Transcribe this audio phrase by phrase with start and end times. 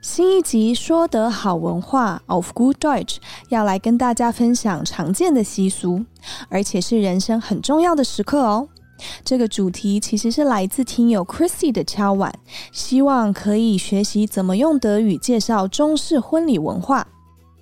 [0.00, 3.16] 新一集说得好文化 of Good Deutsch
[3.48, 6.04] 要来跟大家分享常见的习俗，
[6.48, 8.68] 而且是人生很重要的时刻哦。
[9.24, 12.32] 这个主题其实是来自听友 Chrissy 的敲碗，
[12.72, 17.06] 希望可以学习怎么用德语介绍中式婚礼文化。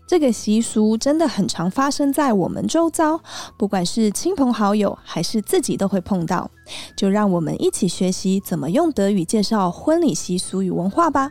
[0.06, 3.18] 这个习俗真的很常发生在我们周遭，
[3.56, 6.48] 不管是亲朋好友还是自己都会碰到。
[6.94, 11.30] 就让我们一起学习怎么用德语介绍婚礼习俗与文化吧。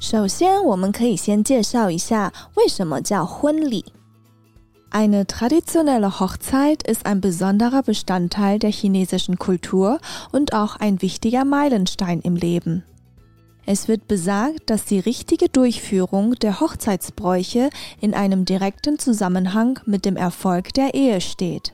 [0.00, 3.84] 首先，我们可以先介绍一下为什么叫婚礼。
[4.90, 9.98] Eine traditionelle Hochzeit ist ein besonderer Bestandteil der chinesischen Kultur
[10.30, 12.84] und auch ein wichtiger Meilenstein im Leben.
[13.66, 20.16] Es wird besagt, dass die richtige Durchführung der Hochzeitsbräuche in einem direkten Zusammenhang mit dem
[20.16, 21.72] Erfolg der Ehe steht.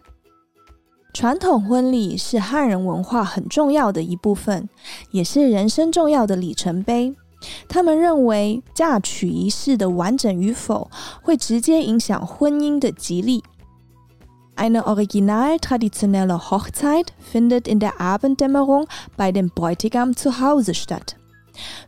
[1.13, 4.69] 传统婚礼是汉人文化很重要的一部分，
[5.11, 7.17] 也是人生重要的里程碑。
[7.69, 10.91] 他们认为嫁娶仪式的完整与否
[11.23, 13.43] 会直接影响婚姻的吉利。
[14.57, 21.17] Eine original traditionelle Hochzeit findet in der Abenddämmerung bei dem Bräutigam zu Hause statt.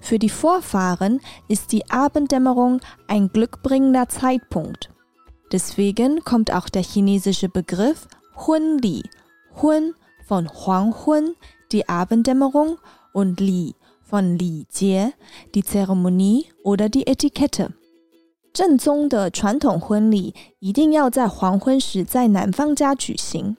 [0.00, 4.90] Für die Vorfahren ist die Abenddämmerung ein glückbringender Zeitpunkt.
[5.52, 8.08] Deswegen kommt auch der chinesische Begriff
[8.46, 9.02] Hunli,
[9.60, 9.94] Hun
[10.26, 11.34] von Huanghun,
[11.72, 12.78] die Abenddämmerung,
[13.12, 13.74] und Li
[14.06, 15.12] von Li Jie,
[15.52, 17.70] die Zeremonie oder die Etikette。
[18.52, 23.56] 正宗的传统婚礼一定要在黄昏时在男方家举行。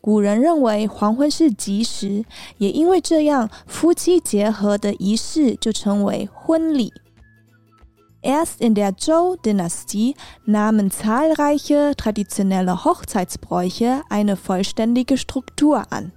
[0.00, 2.24] 古人认为黄昏是吉时，
[2.58, 6.92] 也因为这样，夫妻结合的仪式就称为婚礼。
[8.22, 10.14] Erst in der Zhou-Dynastie
[10.46, 16.12] nahmen zahlreiche traditionelle Hochzeitsbräuche eine vollständige Struktur an.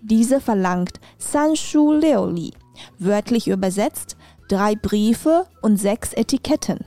[0.00, 2.52] Diese verlangt Sanshu Leoli,
[2.98, 4.16] wörtlich übersetzt
[4.48, 6.80] drei Briefe und sechs Etiketten.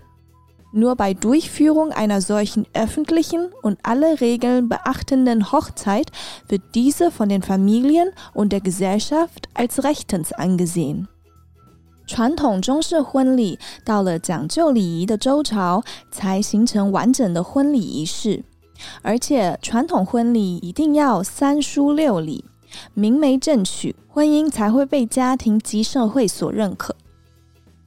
[0.75, 6.11] Nur bei Durchführung einer solchen öffentlichen und alle Regeln beachtenden Hochzeit
[6.47, 11.07] wird diese von den Familien und der Gesellschaft als rechtens angesehen.
[12.05, 18.43] 传统中式婚礼到了讲究礼仪的周朝，才形成完整的婚礼仪式。
[19.01, 22.43] 而且，传统婚礼一定要三书六礼，
[22.93, 26.95] 明媒正娶，婚姻才会被家庭及社会所认可。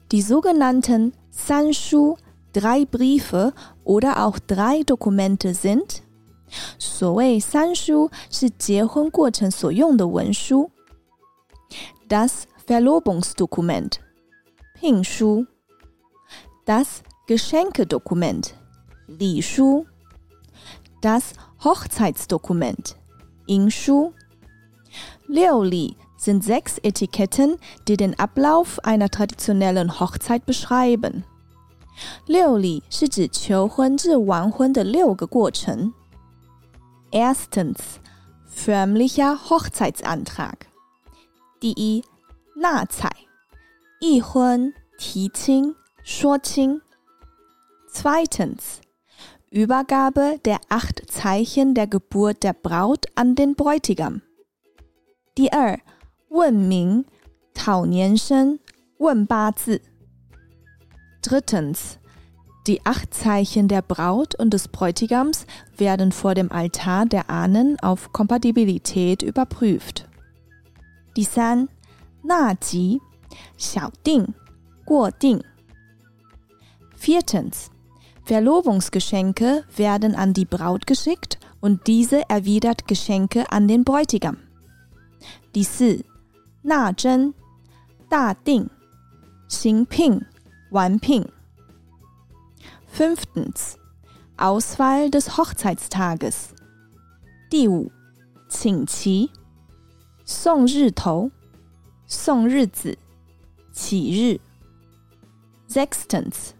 [0.09, 2.17] Die sogenannten 三书
[2.53, 3.53] drei Briefe
[3.83, 6.01] oder auch drei Dokumente sind
[6.79, 10.71] 所谓三书是结婚过程所用的文书，
[12.07, 13.95] das Verlobungsdokument
[14.73, 15.45] 聘书，
[16.65, 18.51] das Geschenkedokument
[19.07, 19.85] 礼书，
[21.01, 21.31] das
[21.61, 22.95] Hochzeitsdokument
[23.47, 24.13] 迎书。
[25.27, 31.23] 六礼 sind sechs Etiketten, die den Ablauf einer traditionellen Hochzeit beschreiben.
[32.25, 35.93] 六礼是指求婚至完婚的六个过程。
[37.11, 37.77] Erstens
[38.47, 40.67] förmlicher Hochzeitsantrag.
[41.59, 42.03] 第一，
[42.55, 43.11] 纳采，
[43.99, 46.81] 议婚、提亲、说亲。
[47.91, 48.81] Zweitens
[49.49, 54.21] Übergabe der acht Zeichen der Geburt der Braut an den Bräutigam.
[55.35, 55.79] 第二，
[56.29, 57.05] 问名、
[57.53, 58.59] 讨年生、
[58.97, 59.81] 问八字。
[61.21, 61.99] Drittens,
[62.65, 65.45] die acht Zeichen der Braut und des Bräutigams
[65.77, 70.05] werden vor dem Altar der Ahnen auf Kompatibilität überprüft.
[71.13, 71.67] 第三，
[72.23, 72.99] 纳吉、
[73.57, 74.33] 小定、
[74.85, 75.43] 过定。
[76.95, 77.69] Viertens,
[78.25, 84.37] Verlobungsgeschenke werden an die Braut geschickt und diese erwidert Geschenke an den Bräutigam.
[85.52, 86.02] 第四，
[86.62, 87.34] 纳征、
[88.08, 88.70] 大定、
[89.48, 90.24] 行聘、
[90.70, 91.28] 完聘。
[92.90, 93.74] Fünftens,
[94.38, 96.52] Auswahl des Hochzeitstages.
[97.50, 97.92] 第五，
[98.48, 99.30] 请期、
[100.24, 101.30] 送日头、
[102.06, 102.96] 送日子、
[103.72, 104.40] 起日。
[105.68, 106.52] Sechstens,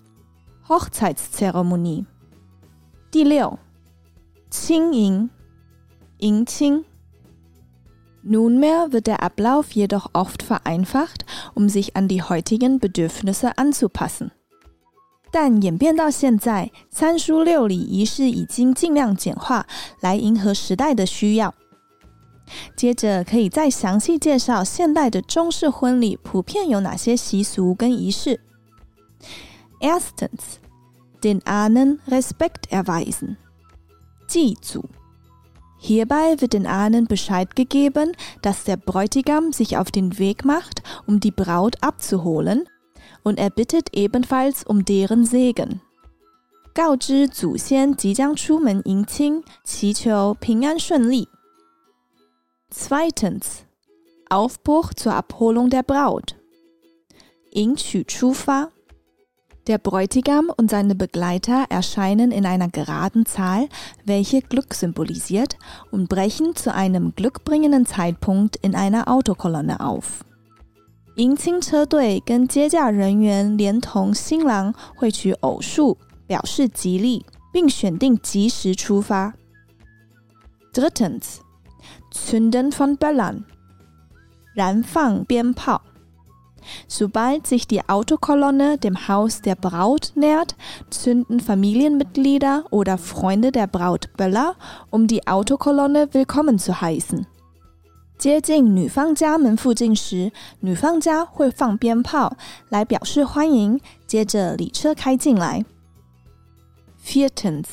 [0.67, 2.05] Hochzeitszeremonie.
[3.11, 3.59] 第六，
[4.51, 5.31] 亲迎、
[6.19, 6.85] 迎亲。
[8.24, 14.32] Nunmehr wird der Ablauf jedoch oft vereinfacht, um sich an die heutigen Bedürfnisse anzupassen.
[15.32, 19.66] 但演变到现在，三书六礼仪式已经尽量简化，
[20.00, 21.54] 来迎合时代的需要。
[22.78, 28.40] 接着可以再详细介绍现代的中式婚礼普遍有哪些习俗跟仪式。
[29.82, 30.60] Erstens,
[31.22, 33.36] den Ahnen Respekt erweisen.
[34.28, 34.86] 祭祖。
[35.82, 41.20] Hierbei wird den Ahnen Bescheid gegeben, dass der Bräutigam sich auf den Weg macht, um
[41.20, 42.68] die Braut abzuholen,
[43.24, 45.82] und er bittet ebenfalls um deren Segen.
[46.74, 51.28] 告知祖先即将出门迎亲，祈求平安顺利。
[52.70, 53.66] Zweitens
[54.30, 56.36] Aufbruch zur Abholung der Braut.
[57.52, 58.70] 迎娶出发。
[59.68, 63.68] der Bräutigam und seine Begleiter erscheinen in einer geraden Zahl,
[64.06, 65.58] welche Glück symbolisiert,
[65.92, 70.24] und brechen zu einem glückbringenden Zeitpunkt in einer Autokolonne auf.
[71.18, 75.98] 迎亲车队跟接驾人员连同新郎会取偶数，
[76.28, 79.34] 表示吉利，并选定吉时出发。
[80.74, 81.40] Drittens,
[82.14, 83.46] Zünden von Böllern，
[84.54, 85.82] 燃放鞭炮。
[86.88, 90.56] Sobald sich die Autokolonne dem Haus der Braut nähert,
[90.90, 94.56] zünden Familienmitglieder oder Freunde der Braut Böller,
[94.90, 97.26] um die Autokolonne willkommen zu heißen.
[98.18, 100.32] 接近女方家门附近时，
[100.62, 102.36] 女方家会放鞭炮
[102.70, 103.80] 来表示欢迎。
[104.08, 105.64] 接着礼车开进来。
[107.00, 107.68] Viertens,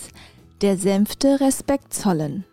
[0.61, 2.45] der sanfte Respekt zollen.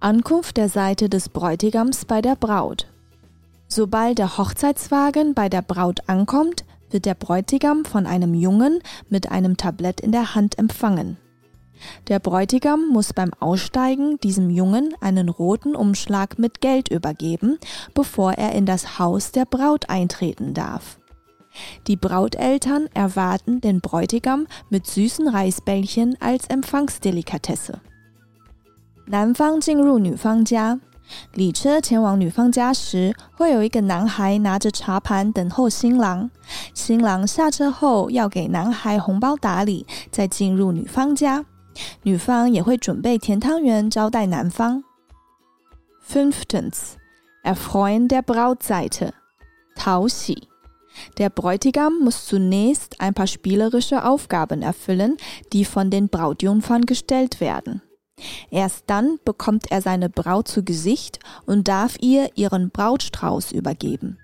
[0.00, 2.88] Ankunft der Seite des Bräutigams bei der Braut.
[3.68, 9.56] Sobald der Hochzeitswagen bei der Braut ankommt, wird der Bräutigam von einem Jungen mit einem
[9.56, 11.16] Tablett in der Hand empfangen.
[12.08, 17.58] Der Bräutigam muss beim Aussteigen diesem Jungen einen roten Umschlag mit Geld übergeben,
[17.94, 20.98] bevor er in das Haus der Braut eintreten darf.
[21.86, 27.80] Die Brauteltern erwarten den Bräutigam mit süßen Reisbällchen als Empfangsdelikatesse.
[29.06, 30.78] 男方进入女方家，
[31.33, 36.29] 礼车前往女方家时，会有一个男孩拿着茶盘等候新郎。
[36.73, 41.45] 新郎下车后要给男孩红包打理，再进入女方家。
[42.03, 44.83] 女方也会准备甜汤圆招待男方。
[46.07, 46.95] Fünftens,
[47.43, 49.11] erfreuen der Brautseite，
[49.75, 50.47] 讨喜。
[51.17, 55.17] Der Bräutigam muss zunächst ein paar spielerische Aufgaben erfüllen,
[55.53, 57.81] die von den Brautjungfern gestellt werden.
[58.50, 64.16] Erst dann bekommt er seine Braut zu Gesicht und darf ihr ihren Brautstrauß übergeben.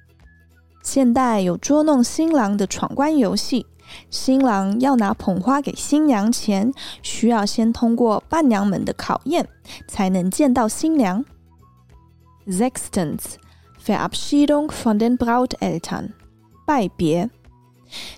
[0.83, 3.67] 现代有捉弄新郎的闯关游戏，
[4.09, 9.47] 新郎要拿捧花给新娘前，需要先通过伴娘们的考验，
[9.87, 11.25] 才能见到新娘。
[12.47, 13.37] Sechstens
[13.85, 16.13] Verabschiedung von den Brauteltern
[16.67, 17.29] 拜别。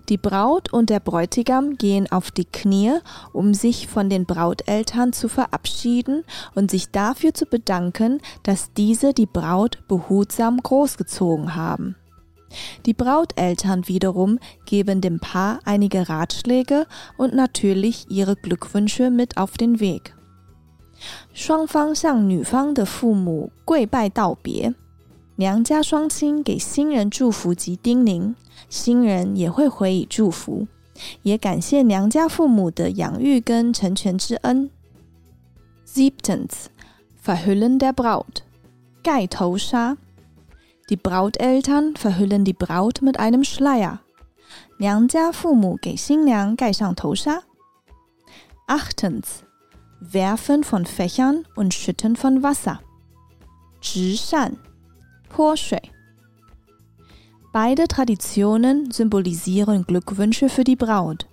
[0.09, 2.99] die Braut und der Bräutigam gehen auf die Knie,
[3.33, 6.25] um sich von den Brauteltern zu verabschieden
[6.55, 11.97] und sich dafür zu bedanken, dass diese die Braut behutsam großgezogen haben.
[12.85, 16.87] Die Brauteltern wiederum geben dem Paar einige Ratschläge
[17.17, 20.15] und natürlich ihre Glückwünsche mit auf den Weg.
[21.35, 24.73] 双方向女方的父母跪拜道别。
[25.35, 28.35] 娘家双亲给新人祝福及叮咛，
[28.69, 30.67] 新人也会回以祝福，
[31.23, 34.71] 也感谢娘家父母的养育跟成全之恩。
[35.87, 36.67] Siebtens,
[37.25, 38.43] Verhüllen der Braut，
[39.03, 39.97] 盖头纱。
[40.89, 43.99] Die Brauteltern verhüllen die Braut mit einem Schleier。
[44.79, 47.45] 娘家父母给新娘盖上头纱。
[48.67, 49.45] Achtens,
[50.01, 52.79] Werfen von Fächern und Schütten von Wasser，
[53.81, 54.57] 直扇。
[55.29, 55.81] 泼水。
[57.60, 61.26] Beide Traditionen symbolisieren Glückwünsche für die Braut.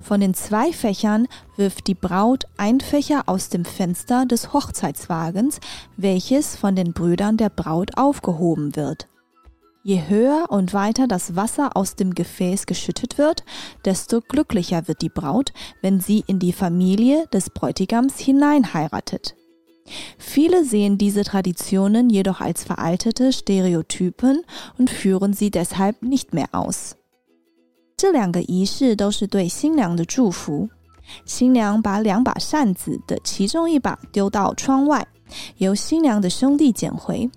[0.00, 1.26] Von den zwei Fächern
[1.56, 5.58] wirft die Braut ein Fächer aus dem Fenster des Hochzeitswagens,
[5.96, 9.08] welches von den Brüdern der Braut aufgehoben wird.
[9.82, 13.42] Je höher und weiter das Wasser aus dem Gefäß geschüttet wird,
[13.84, 15.52] desto glücklicher wird die Braut,
[15.82, 19.34] wenn sie in die Familie des Bräutigams hineinheiratet.
[20.18, 24.44] Viele sehen diese Traditionen jedoch als veraltete Stereotypen
[24.78, 26.94] und führen sie deshalb nicht mehr aus.
[27.96, 30.68] 这两个仪式都是对新娘的祝福。
[31.26, 35.06] 新娘把两把扇子的其中一把丢到窗外，
[35.58, 37.30] 由新娘的兄弟捡回。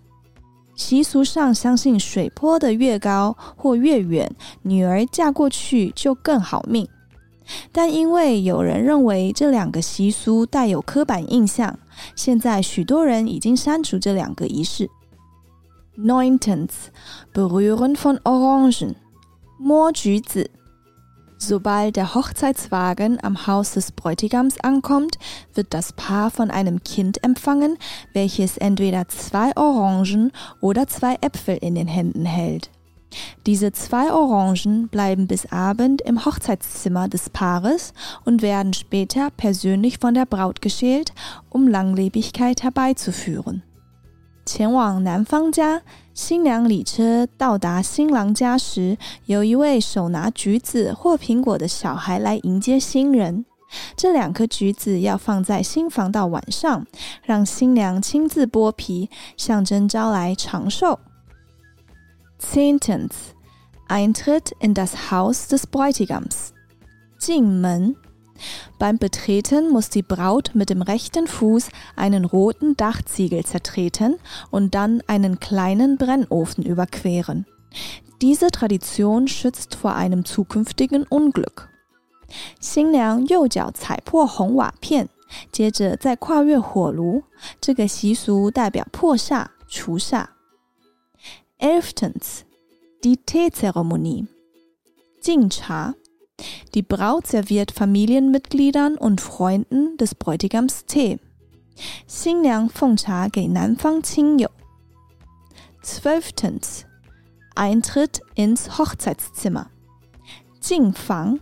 [0.76, 6.88] 习俗上相信水泼得越高或越远，女儿嫁过去就更好命。
[7.72, 11.80] 但因为有人认为这两个习俗带有刻板印象，
[12.15, 14.89] 现在许多人已经删除这两个仪式。
[15.97, 16.91] Neuntens.
[17.35, 18.97] Berühren von Orangen.
[19.59, 20.51] 摸橘子.
[21.39, 25.19] Sobald der Hochzeitswagen am Haus des Bräutigams ankommt,
[25.55, 27.79] wird das Paar von einem Kind empfangen,
[28.13, 32.71] welches entweder zwei Orangen oder zwei Äpfel in den Händen hält.
[33.45, 37.93] Diese zwei Orangen bleiben bis Abend im Hochzeitszimmer des Paares
[38.25, 41.13] und werden später persönlich von der Braut geschält,
[41.51, 43.63] um Langlebigkeit herbeizuführen.
[44.45, 45.83] 前往男方家，
[46.15, 53.45] 新娘礼车到达新郎家时，有一位手拿橘子或苹果的小孩来迎接新人。
[53.97, 56.87] 这两颗橘子要放在新房到晚上，
[57.23, 60.99] 让新娘亲自剥皮，象征招来长寿。
[62.39, 63.35] Zehntens
[63.89, 66.53] Eintritt in das Haus des Bräutigams.
[67.19, 67.97] 进门。
[68.79, 74.17] beim Betreten muss die Braut mit dem rechten Fuß einen roten Dachziegel zertreten
[74.51, 77.47] und dann einen kleinen Brennofen überqueren.
[78.21, 81.69] Diese Tradition schützt vor einem zukünftigen Unglück.
[82.61, 85.09] 新娘右脚踩破红瓦片，
[85.53, 87.23] 接着再跨越火炉，
[87.61, 90.27] 这个习俗代表破煞、除煞。
[91.59, 92.45] Elftens,
[93.05, 94.27] die Teezeremonie.
[95.21, 95.95] 敬茶。
[96.75, 101.19] die Braut serviert Familienmitgliedern und Freunden des Bräutigams Tee.
[102.07, 104.51] 新娘奉茶给男方亲友。
[105.83, 106.85] Zwölftens.
[107.55, 109.71] Eintritt ins Hochzeitszimmer.
[110.61, 111.41] 进房.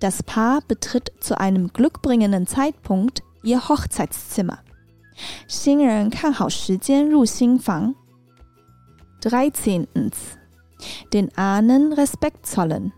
[0.00, 4.60] Das Paar betritt zu einem glückbringenden Zeitpunkt ihr Hochzeitszimmer.
[5.46, 7.94] 新人看好时间入新房。
[9.24, 10.16] Dreizehntens.
[11.12, 12.92] Den Ahnen Respekt zollen.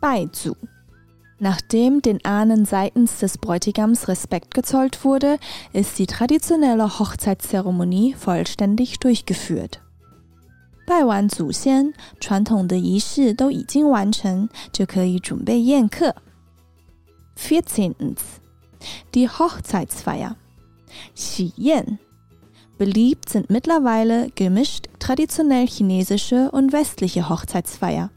[0.00, 0.56] Beizu.
[1.38, 5.38] Nachdem den Ahnen seitens des Bräutigams Respekt gezollt wurde,
[5.72, 9.80] ist die traditionelle Hochzeitszeremonie vollständig durchgeführt.
[10.86, 16.14] 拜完祖先，传统的仪式都已经完成，就可以准备宴客。
[17.34, 18.40] Vierzehntens
[19.12, 20.36] die Hochzeitsfeier
[21.14, 21.98] 喜宴
[22.78, 28.10] Beliebt sind mittlerweile gemischt traditionell chinesische und westliche Hochzeitsfeier.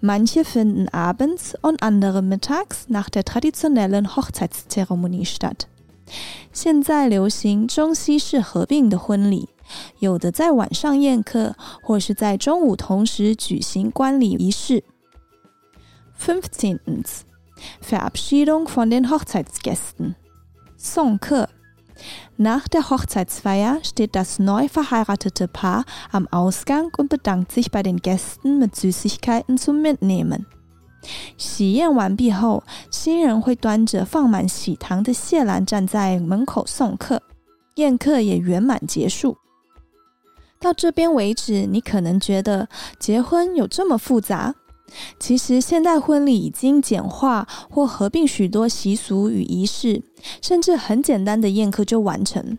[0.00, 5.68] Manche finden abends und andere mittags nach der traditionellen Hochzeitszeremonie statt.
[6.52, 9.48] 现在流行中西式合并的婚礼，
[10.00, 14.84] 有的在晚上宴客，或是在中午同时举行观礼仪式。
[16.18, 17.22] Fünfzehntens
[17.80, 20.16] Verabschiedung von den Hochzeitsgästen.
[20.76, 21.48] 送客
[22.36, 27.98] nach der Hochzeitsfeier steht das neu verheiratete Paar am Ausgang und bedankt sich bei den
[27.98, 30.46] Gästen mit Süßigkeiten zum Mitnehmen.
[31.36, 37.20] 喜宴完毕后，新人会端着放满喜糖的谢篮站在门口送客，
[37.74, 39.36] 宴客也圆满结束。
[40.60, 42.68] 到这边为止，你可能觉得
[43.00, 44.54] 结婚有这么复杂？
[45.19, 50.01] 其实，现代婚礼已经简化或合并许多习俗与仪式，
[50.41, 52.57] 甚至很简单的宴客就完成。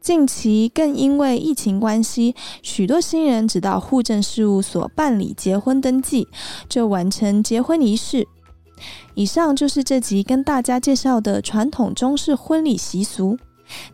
[0.00, 6.26] 近期更因为疫情关系，许多新人只到户政事务所办理结婚登记，
[6.68, 8.26] 就完成结婚仪式。
[9.14, 13.38] 以上就是这集跟大家介绍的传统中式婚礼习俗。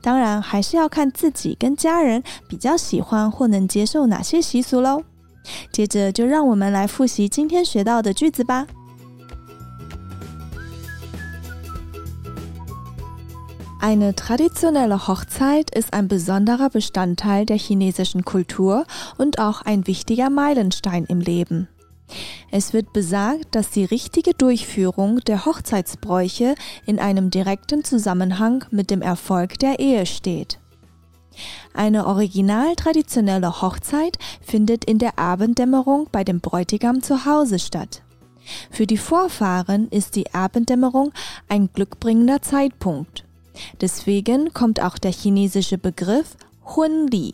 [0.01, 5.03] 当然，还是要看自己跟家人比较喜欢或能接受哪些习俗喽。
[5.72, 8.68] 接着就让我们来复习今天学到的句子吧。
[13.82, 18.86] Eine traditionelle Hochzeit ist ein besonderer Bestandteil der chinesischen Kultur
[19.18, 21.68] und auch ein wichtiger Meilenstein im Leben.
[22.52, 26.54] Es wird besagt, dass die richtige Durchführung der Hochzeitsbräuche
[26.86, 30.60] in einem direkten Zusammenhang mit dem Erfolg der Ehe steht.
[31.75, 38.03] Eine original traditionelle Hochzeit findet in der Abenddämmerung bei dem Bräutigam zu Hause statt.
[38.71, 41.13] Für die Vorfahren ist die Abenddämmerung
[41.49, 43.25] ein glückbringender Zeitpunkt.
[43.81, 47.33] Deswegen kommt auch der chinesische Begriff Hunli,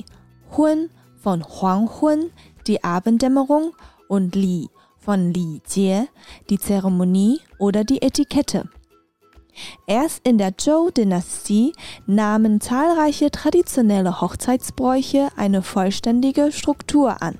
[0.56, 0.90] Hun
[1.20, 2.30] von Huanghun,
[2.66, 3.72] die Abenddämmerung,
[4.08, 4.68] und Li
[4.98, 6.06] von Li Jie,
[6.50, 8.68] die Zeremonie oder die Etikette.
[9.86, 11.72] Erst in der Zhou-Dynastie
[12.06, 17.38] nahmen zahlreiche traditionelle Hochzeitsbräuche eine vollständige Struktur an.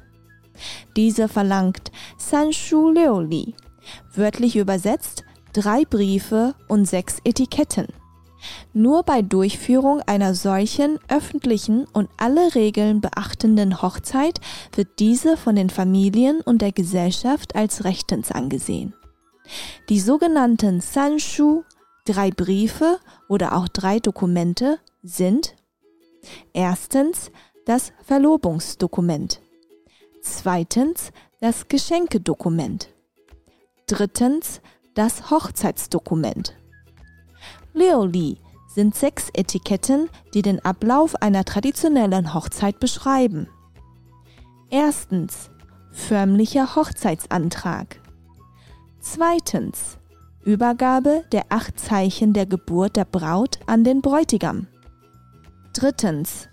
[0.97, 3.55] Diese verlangt San Shu Liu Li,
[4.15, 7.87] wörtlich übersetzt drei Briefe und sechs Etiketten.
[8.73, 14.41] Nur bei Durchführung einer solchen öffentlichen und alle Regeln beachtenden Hochzeit
[14.75, 18.95] wird diese von den Familien und der Gesellschaft als rechtens angesehen.
[19.89, 21.63] Die sogenannten Sanshu
[22.05, 25.55] Drei Briefe oder auch drei Dokumente sind
[26.53, 27.31] erstens
[27.65, 29.41] das Verlobungsdokument.
[30.21, 32.89] Zweitens das Geschenkedokument.
[33.87, 34.61] Drittens
[34.95, 36.57] das Hochzeitsdokument.
[37.73, 43.49] Leoli sind sechs Etiketten, die den Ablauf einer traditionellen Hochzeit beschreiben.
[44.71, 45.51] Erstens
[45.93, 48.01] förmlicher Hochzeitsantrag.
[48.99, 49.99] Zweitens
[50.45, 54.67] Übergabe der acht Zeichen der Geburt der Braut an den Bräutigam.
[55.73, 56.49] Drittens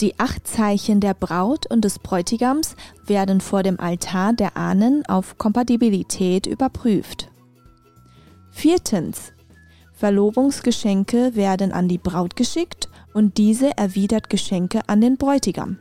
[0.00, 5.36] die acht Zeichen der Braut und des Bräutigams werden vor dem Altar der Ahnen auf
[5.36, 7.30] Kompatibilität überprüft.
[8.50, 9.32] Viertens.
[9.92, 15.78] Verlobungsgeschenke werden an die Braut geschickt und diese erwidert Geschenke an den Bräutigam.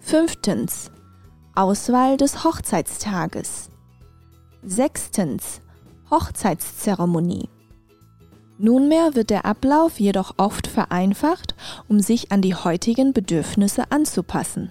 [0.00, 0.90] Fünftens.
[1.54, 3.70] Auswahl des Hochzeitstages.
[4.64, 5.61] Sechstens.
[6.12, 7.48] Hochzeitszeremonie.
[8.58, 11.54] Nunmehr wird der Ablauf jedoch oft vereinfacht,
[11.88, 14.70] um sich an die heutigen Bedürfnisse anzupassen.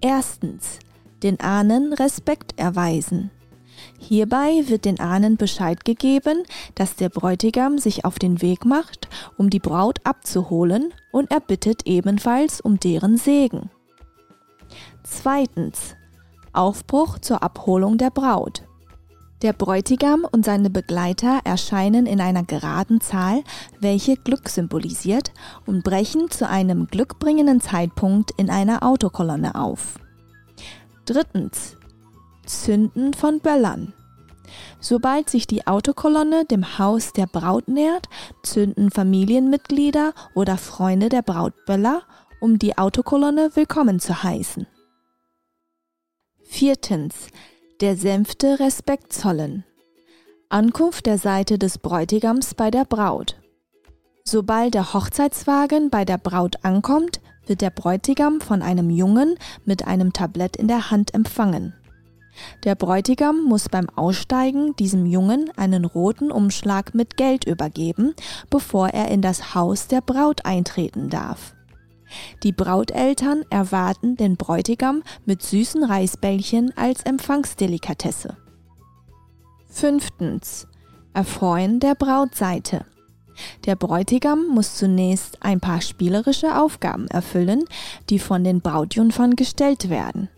[0.00, 0.78] Erstens.
[1.22, 3.30] Den Ahnen Respekt erweisen.
[3.98, 6.42] Hierbei wird den Ahnen Bescheid gegeben,
[6.74, 11.86] dass der Bräutigam sich auf den Weg macht, um die Braut abzuholen, und er bittet
[11.86, 13.70] ebenfalls um deren Segen.
[15.02, 15.96] Zweitens.
[16.52, 18.64] Aufbruch zur Abholung der Braut.
[19.42, 23.42] Der Bräutigam und seine Begleiter erscheinen in einer geraden Zahl,
[23.80, 25.32] welche Glück symbolisiert,
[25.66, 29.98] und brechen zu einem glückbringenden Zeitpunkt in einer Autokolonne auf.
[31.04, 31.76] Drittens.
[32.46, 33.94] Zünden von Böllern.
[34.78, 38.08] Sobald sich die Autokolonne dem Haus der Braut nähert,
[38.42, 42.02] zünden Familienmitglieder oder Freunde der Braut Böller,
[42.40, 44.66] um die Autokolonne willkommen zu heißen.
[46.42, 47.14] Viertens
[47.80, 49.64] der Sänfte Respekt zollen.
[50.48, 53.36] Ankunft der Seite des Bräutigams bei der Braut.
[54.22, 60.12] Sobald der Hochzeitswagen bei der Braut ankommt, wird der Bräutigam von einem Jungen mit einem
[60.12, 61.74] Tablett in der Hand empfangen.
[62.62, 68.14] Der Bräutigam muss beim Aussteigen diesem Jungen einen roten Umschlag mit Geld übergeben,
[68.50, 71.53] bevor er in das Haus der Braut eintreten darf.
[72.42, 78.36] Die Brauteltern erwarten den Bräutigam mit süßen Reisbällchen als Empfangsdelikatesse.
[79.68, 80.66] Fünftens.
[81.12, 82.84] Erfreuen der Brautseite.
[83.66, 87.64] Der Bräutigam muss zunächst ein paar spielerische Aufgaben erfüllen,
[88.10, 90.28] die von den Brautjungfern gestellt werden.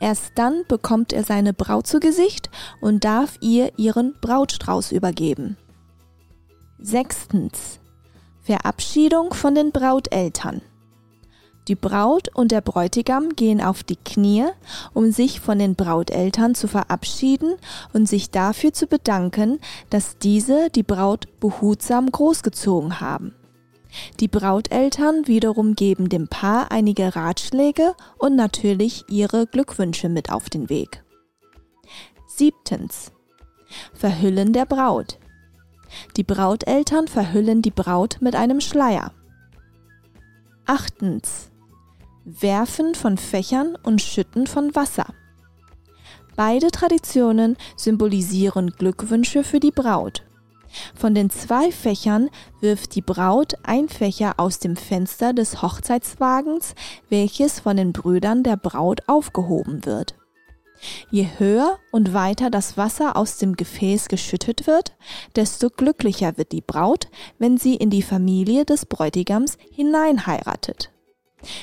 [0.00, 2.50] Erst dann bekommt er seine Braut zu Gesicht
[2.80, 5.56] und darf ihr ihren Brautstrauß übergeben.
[6.78, 7.78] Sechstens.
[8.40, 10.62] Verabschiedung von den Brauteltern.
[11.68, 14.46] Die Braut und der Bräutigam gehen auf die Knie,
[14.92, 17.54] um sich von den Brauteltern zu verabschieden
[17.92, 23.34] und sich dafür zu bedanken, dass diese die Braut behutsam großgezogen haben.
[24.20, 30.68] Die Brauteltern wiederum geben dem Paar einige Ratschläge und natürlich ihre Glückwünsche mit auf den
[30.68, 31.04] Weg.
[32.26, 33.12] Siebtens.
[33.92, 35.18] Verhüllen der Braut.
[36.16, 39.12] Die Brauteltern verhüllen die Braut mit einem Schleier.
[40.66, 41.49] Achtens.
[42.38, 45.06] Werfen von Fächern und Schütten von Wasser.
[46.36, 50.22] Beide Traditionen symbolisieren Glückwünsche für die Braut.
[50.94, 56.74] Von den zwei Fächern wirft die Braut ein Fächer aus dem Fenster des Hochzeitswagens,
[57.08, 60.14] welches von den Brüdern der Braut aufgehoben wird.
[61.10, 64.96] Je höher und weiter das Wasser aus dem Gefäß geschüttet wird,
[65.36, 70.90] desto glücklicher wird die Braut, wenn sie in die Familie des Bräutigams hineinheiratet.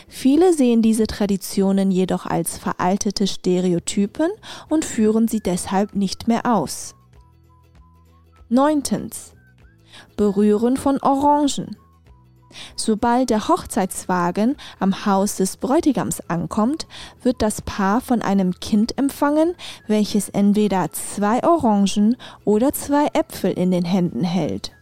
[0.07, 4.29] Viele sehen diese Traditionen jedoch als veraltete Stereotypen
[4.69, 6.95] und führen sie deshalb nicht mehr aus.
[8.49, 9.33] Neuntens.
[10.15, 11.75] Berühren von Orangen.
[12.75, 16.87] Sobald der Hochzeitswagen am Haus des Bräutigams ankommt,
[17.21, 19.55] wird das Paar von einem Kind empfangen,
[19.87, 24.76] welches entweder zwei Orangen oder zwei Äpfel in den Händen hält.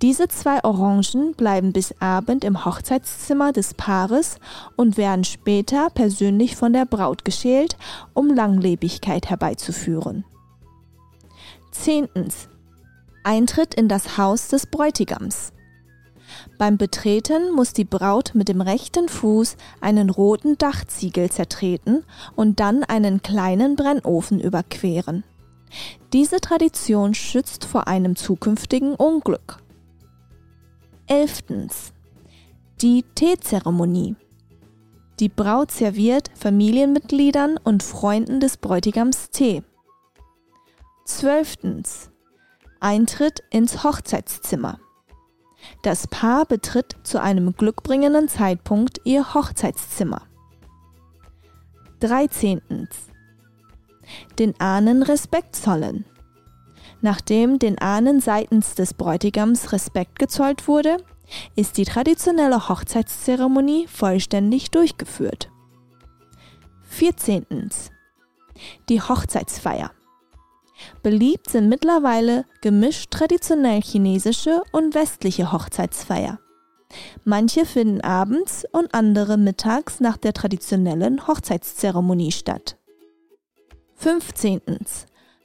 [0.00, 4.36] Diese zwei Orangen bleiben bis Abend im Hochzeitszimmer des Paares
[4.76, 7.76] und werden später persönlich von der Braut geschält,
[8.14, 10.24] um Langlebigkeit herbeizuführen.
[11.70, 12.48] Zehntens.
[13.24, 15.52] Eintritt in das Haus des Bräutigams.
[16.58, 22.04] Beim Betreten muss die Braut mit dem rechten Fuß einen roten Dachziegel zertreten
[22.34, 25.24] und dann einen kleinen Brennofen überqueren.
[26.12, 29.61] Diese Tradition schützt vor einem zukünftigen Unglück.
[31.12, 31.92] Elftens.
[32.80, 34.16] Die Teezeremonie.
[35.20, 39.62] Die Braut serviert Familienmitgliedern und Freunden des Bräutigams Tee.
[41.04, 42.10] Zwölftens.
[42.80, 44.80] Eintritt ins Hochzeitszimmer.
[45.82, 50.22] Das Paar betritt zu einem glückbringenden Zeitpunkt ihr Hochzeitszimmer.
[52.00, 52.88] 13.
[54.38, 56.06] Den Ahnen Respekt zollen.
[57.02, 60.98] Nachdem den Ahnen seitens des Bräutigams Respekt gezollt wurde,
[61.56, 65.50] ist die traditionelle Hochzeitszeremonie vollständig durchgeführt.
[66.84, 67.44] 14.
[68.88, 69.90] Die Hochzeitsfeier.
[71.02, 76.38] Beliebt sind mittlerweile gemischt traditionell chinesische und westliche Hochzeitsfeier.
[77.24, 82.76] Manche finden abends und andere mittags nach der traditionellen Hochzeitszeremonie statt.
[83.96, 84.60] 15.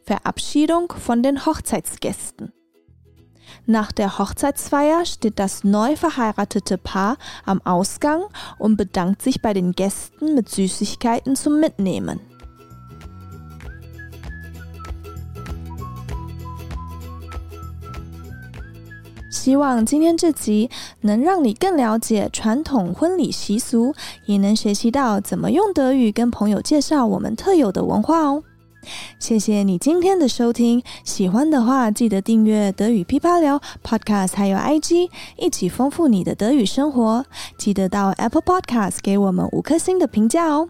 [0.06, 2.52] Verabschiedung von den Hochzeitsgästen.
[3.66, 8.22] Nach der Hochzeitsfeier steht das neu verheiratete Paar am Ausgang
[8.58, 12.20] und bedankt sich bei den Gästen mit Süßigkeiten zum Mitnehmen.
[19.30, 23.92] 希望今天这集能让你更了解传统婚礼习俗，
[24.26, 28.44] 也能学习到怎么用德语跟朋友介绍我们特有的文化哦。
[29.19, 37.25] 谢谢你今天的收听，喜欢的话记得订阅德语噼啪聊 Podcast，还有 IG，一起丰富你的德语生活。
[37.57, 40.69] 记得到 Apple Podcast 给我们五颗星的评价哦。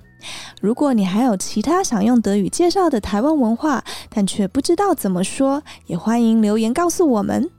[0.62, 7.50] 如果你还有其他想用德语介绍的台湾文化，但却不知道怎么说，也欢迎留言告诉我们。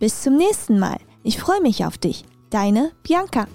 [0.00, 0.98] Bis zum nächsten Mal.
[1.22, 2.22] Ich freue mich auf dich.
[2.50, 3.46] Deine Bianca.